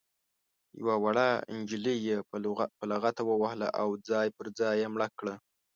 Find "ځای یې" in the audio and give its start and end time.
4.59-4.87